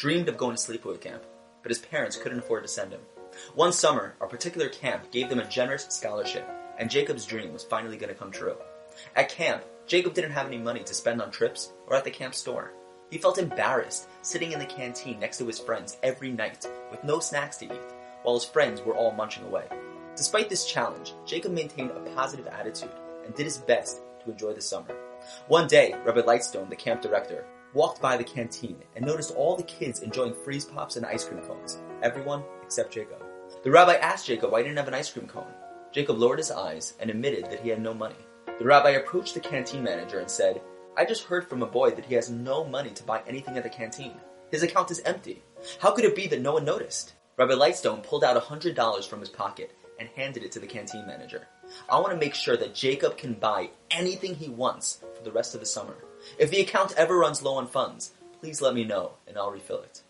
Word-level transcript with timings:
dreamed 0.00 0.30
of 0.30 0.38
going 0.38 0.56
to 0.56 0.62
sleepaway 0.62 0.98
camp, 0.98 1.22
but 1.62 1.70
his 1.70 1.78
parents 1.78 2.16
couldn't 2.16 2.38
afford 2.38 2.62
to 2.62 2.68
send 2.68 2.90
him. 2.90 3.02
One 3.54 3.70
summer, 3.70 4.14
a 4.22 4.26
particular 4.26 4.70
camp 4.70 5.10
gave 5.12 5.28
them 5.28 5.40
a 5.40 5.44
generous 5.44 5.86
scholarship, 5.90 6.48
and 6.78 6.90
Jacob's 6.90 7.26
dream 7.26 7.52
was 7.52 7.64
finally 7.64 7.98
going 7.98 8.08
to 8.08 8.18
come 8.18 8.30
true. 8.30 8.56
At 9.14 9.28
camp, 9.28 9.62
Jacob 9.86 10.14
didn't 10.14 10.30
have 10.30 10.46
any 10.46 10.56
money 10.56 10.82
to 10.84 10.94
spend 10.94 11.20
on 11.20 11.30
trips 11.30 11.74
or 11.86 11.96
at 11.96 12.04
the 12.04 12.10
camp 12.10 12.34
store. 12.34 12.72
He 13.10 13.18
felt 13.18 13.36
embarrassed 13.36 14.08
sitting 14.22 14.52
in 14.52 14.58
the 14.58 14.64
canteen 14.64 15.20
next 15.20 15.36
to 15.36 15.46
his 15.46 15.58
friends 15.58 15.98
every 16.02 16.30
night 16.30 16.66
with 16.90 17.04
no 17.04 17.20
snacks 17.20 17.58
to 17.58 17.66
eat, 17.66 17.92
while 18.22 18.36
his 18.36 18.46
friends 18.46 18.80
were 18.80 18.96
all 18.96 19.12
munching 19.12 19.44
away. 19.44 19.66
Despite 20.16 20.48
this 20.48 20.64
challenge, 20.64 21.12
Jacob 21.26 21.52
maintained 21.52 21.90
a 21.90 22.00
positive 22.14 22.46
attitude 22.46 22.88
and 23.26 23.34
did 23.34 23.44
his 23.44 23.58
best 23.58 24.00
to 24.24 24.30
enjoy 24.30 24.54
the 24.54 24.62
summer. 24.62 24.96
One 25.48 25.66
day, 25.66 25.94
Rabbi 26.06 26.22
Lightstone, 26.22 26.70
the 26.70 26.76
camp 26.76 27.02
director, 27.02 27.44
walked 27.74 28.00
by 28.02 28.16
the 28.16 28.24
canteen 28.24 28.76
and 28.96 29.04
noticed 29.04 29.34
all 29.34 29.56
the 29.56 29.62
kids 29.62 30.00
enjoying 30.00 30.34
freeze 30.34 30.64
pops 30.64 30.96
and 30.96 31.06
ice 31.06 31.24
cream 31.24 31.40
cones. 31.42 31.78
Everyone 32.02 32.42
except 32.62 32.92
Jacob. 32.92 33.22
The 33.62 33.70
rabbi 33.70 33.94
asked 33.94 34.26
Jacob 34.26 34.50
why 34.50 34.60
he 34.60 34.64
didn't 34.64 34.78
have 34.78 34.88
an 34.88 34.94
ice 34.94 35.10
cream 35.10 35.26
cone. 35.26 35.52
Jacob 35.92 36.18
lowered 36.18 36.38
his 36.38 36.50
eyes 36.50 36.94
and 37.00 37.10
admitted 37.10 37.46
that 37.46 37.60
he 37.60 37.68
had 37.68 37.82
no 37.82 37.92
money. 37.92 38.16
The 38.58 38.64
rabbi 38.64 38.90
approached 38.90 39.34
the 39.34 39.40
canteen 39.40 39.82
manager 39.82 40.20
and 40.20 40.30
said, 40.30 40.60
I 40.96 41.04
just 41.04 41.24
heard 41.24 41.48
from 41.48 41.62
a 41.62 41.66
boy 41.66 41.90
that 41.92 42.04
he 42.04 42.14
has 42.14 42.30
no 42.30 42.64
money 42.64 42.90
to 42.90 43.04
buy 43.04 43.22
anything 43.26 43.56
at 43.56 43.62
the 43.62 43.70
canteen. 43.70 44.14
His 44.50 44.62
account 44.62 44.90
is 44.90 45.00
empty. 45.00 45.42
How 45.80 45.92
could 45.92 46.04
it 46.04 46.16
be 46.16 46.26
that 46.28 46.40
no 46.40 46.54
one 46.54 46.64
noticed? 46.64 47.14
Rabbi 47.36 47.52
Lightstone 47.52 48.02
pulled 48.02 48.24
out 48.24 48.36
a 48.36 48.40
hundred 48.40 48.74
dollars 48.74 49.06
from 49.06 49.20
his 49.20 49.28
pocket 49.28 49.72
and 49.98 50.08
handed 50.16 50.42
it 50.42 50.52
to 50.52 50.58
the 50.58 50.66
canteen 50.66 51.06
manager. 51.06 51.46
I 51.88 52.00
want 52.00 52.12
to 52.12 52.18
make 52.18 52.34
sure 52.34 52.56
that 52.56 52.74
Jacob 52.74 53.16
can 53.16 53.34
buy 53.34 53.70
anything 53.90 54.34
he 54.34 54.48
wants 54.48 55.02
for 55.16 55.22
the 55.22 55.32
rest 55.32 55.54
of 55.54 55.60
the 55.60 55.66
summer. 55.66 55.96
If 56.38 56.50
the 56.50 56.60
account 56.60 56.94
ever 56.96 57.18
runs 57.18 57.42
low 57.42 57.54
on 57.54 57.66
funds, 57.66 58.12
please 58.40 58.60
let 58.60 58.74
me 58.74 58.84
know 58.84 59.12
and 59.26 59.36
I'll 59.36 59.50
refill 59.50 59.82
it. 59.82 60.02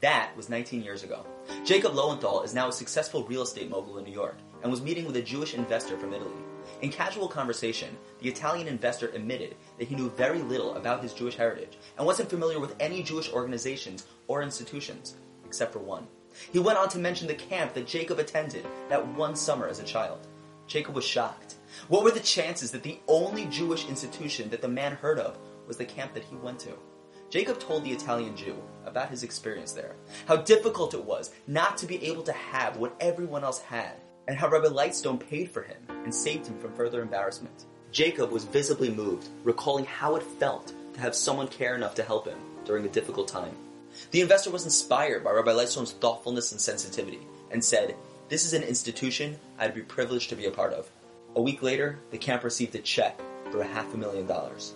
That 0.00 0.34
was 0.36 0.48
19 0.48 0.82
years 0.82 1.02
ago. 1.02 1.26
Jacob 1.64 1.94
Lowenthal 1.94 2.42
is 2.42 2.54
now 2.54 2.68
a 2.68 2.72
successful 2.72 3.24
real 3.24 3.42
estate 3.42 3.68
mogul 3.68 3.98
in 3.98 4.04
New 4.04 4.12
York 4.12 4.38
and 4.62 4.70
was 4.70 4.80
meeting 4.82 5.04
with 5.04 5.16
a 5.16 5.22
Jewish 5.22 5.54
investor 5.54 5.98
from 5.98 6.14
Italy. 6.14 6.32
In 6.82 6.90
casual 6.90 7.28
conversation, 7.28 7.96
the 8.20 8.28
Italian 8.28 8.68
investor 8.68 9.08
admitted 9.08 9.56
that 9.78 9.88
he 9.88 9.94
knew 9.94 10.10
very 10.10 10.40
little 10.40 10.74
about 10.76 11.02
his 11.02 11.12
Jewish 11.12 11.36
heritage 11.36 11.76
and 11.98 12.06
wasn't 12.06 12.30
familiar 12.30 12.60
with 12.60 12.74
any 12.80 13.02
Jewish 13.02 13.30
organizations 13.32 14.06
or 14.28 14.42
institutions, 14.42 15.16
except 15.44 15.72
for 15.72 15.80
one. 15.80 16.06
He 16.52 16.58
went 16.58 16.78
on 16.78 16.88
to 16.90 16.98
mention 16.98 17.26
the 17.26 17.34
camp 17.34 17.74
that 17.74 17.86
Jacob 17.86 18.18
attended 18.18 18.66
that 18.88 19.06
one 19.06 19.36
summer 19.36 19.68
as 19.68 19.80
a 19.80 19.84
child. 19.84 20.26
Jacob 20.66 20.94
was 20.94 21.04
shocked. 21.04 21.56
What 21.88 22.04
were 22.04 22.10
the 22.10 22.20
chances 22.20 22.70
that 22.70 22.82
the 22.82 23.00
only 23.08 23.46
Jewish 23.46 23.88
institution 23.88 24.48
that 24.50 24.62
the 24.62 24.68
man 24.68 24.92
heard 24.92 25.18
of 25.18 25.38
was 25.70 25.76
the 25.76 25.84
camp 25.84 26.12
that 26.14 26.24
he 26.24 26.34
went 26.34 26.58
to? 26.58 26.72
Jacob 27.30 27.60
told 27.60 27.84
the 27.84 27.92
Italian 27.92 28.36
Jew 28.36 28.60
about 28.86 29.08
his 29.08 29.22
experience 29.22 29.70
there, 29.70 29.94
how 30.26 30.34
difficult 30.34 30.94
it 30.94 31.04
was 31.04 31.30
not 31.46 31.78
to 31.78 31.86
be 31.86 32.04
able 32.06 32.24
to 32.24 32.32
have 32.32 32.76
what 32.76 32.96
everyone 32.98 33.44
else 33.44 33.60
had, 33.60 33.92
and 34.26 34.36
how 34.36 34.48
Rabbi 34.48 34.66
Lightstone 34.66 35.20
paid 35.20 35.48
for 35.48 35.62
him 35.62 35.76
and 35.88 36.12
saved 36.12 36.48
him 36.48 36.58
from 36.58 36.74
further 36.74 37.02
embarrassment. 37.02 37.66
Jacob 37.92 38.32
was 38.32 38.42
visibly 38.42 38.90
moved, 38.90 39.28
recalling 39.44 39.84
how 39.84 40.16
it 40.16 40.24
felt 40.24 40.72
to 40.92 41.00
have 41.00 41.14
someone 41.14 41.46
care 41.46 41.76
enough 41.76 41.94
to 41.94 42.02
help 42.02 42.26
him 42.26 42.38
during 42.64 42.84
a 42.84 42.88
difficult 42.88 43.28
time. 43.28 43.54
The 44.10 44.22
investor 44.22 44.50
was 44.50 44.64
inspired 44.64 45.22
by 45.22 45.30
Rabbi 45.30 45.52
Lightstone's 45.52 45.92
thoughtfulness 45.92 46.50
and 46.50 46.60
sensitivity 46.60 47.20
and 47.52 47.64
said, 47.64 47.94
This 48.28 48.44
is 48.44 48.54
an 48.54 48.64
institution 48.64 49.38
I'd 49.56 49.72
be 49.72 49.82
privileged 49.82 50.30
to 50.30 50.36
be 50.36 50.46
a 50.46 50.50
part 50.50 50.72
of. 50.72 50.90
A 51.36 51.40
week 51.40 51.62
later, 51.62 52.00
the 52.10 52.18
camp 52.18 52.42
received 52.42 52.74
a 52.74 52.80
check 52.80 53.20
for 53.52 53.60
a 53.60 53.66
half 53.66 53.94
a 53.94 53.96
million 53.96 54.26
dollars. 54.26 54.74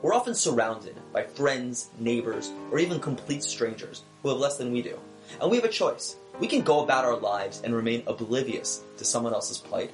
We're 0.00 0.14
often 0.14 0.36
surrounded 0.36 0.94
by 1.12 1.24
friends, 1.24 1.90
neighbors, 1.98 2.52
or 2.70 2.78
even 2.78 3.00
complete 3.00 3.42
strangers 3.42 4.04
who 4.22 4.28
have 4.28 4.38
less 4.38 4.56
than 4.56 4.70
we 4.70 4.80
do. 4.80 4.96
And 5.40 5.50
we 5.50 5.56
have 5.56 5.64
a 5.64 5.68
choice. 5.68 6.14
We 6.38 6.46
can 6.46 6.62
go 6.62 6.84
about 6.84 7.04
our 7.04 7.16
lives 7.16 7.62
and 7.64 7.74
remain 7.74 8.04
oblivious 8.06 8.84
to 8.98 9.04
someone 9.04 9.34
else's 9.34 9.58
plight, 9.58 9.90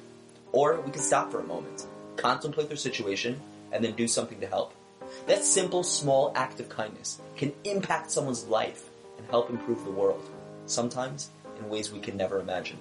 or 0.51 0.79
we 0.81 0.91
can 0.91 1.01
stop 1.01 1.31
for 1.31 1.39
a 1.39 1.43
moment, 1.43 1.87
contemplate 2.17 2.67
their 2.67 2.77
situation, 2.77 3.41
and 3.71 3.83
then 3.83 3.93
do 3.95 4.07
something 4.07 4.39
to 4.41 4.47
help. 4.47 4.75
That 5.25 5.43
simple, 5.43 5.81
small 5.81 6.31
act 6.35 6.59
of 6.59 6.69
kindness 6.69 7.19
can 7.35 7.51
impact 7.63 8.11
someone's 8.11 8.45
life 8.45 8.89
and 9.17 9.27
help 9.31 9.49
improve 9.49 9.83
the 9.85 9.91
world, 9.91 10.29
sometimes 10.67 11.31
in 11.57 11.67
ways 11.67 11.91
we 11.91 11.99
can 11.99 12.15
never 12.15 12.39
imagine. 12.39 12.77